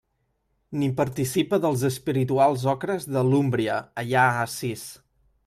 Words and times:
Ni 0.83 0.87
participa 1.01 1.59
dels 1.65 1.83
espirituals 1.89 2.65
ocres 2.75 3.07
de 3.17 3.25
l'Úmbria 3.29 3.77
allà 4.07 4.27
a 4.33 4.43
Assís. 4.49 4.89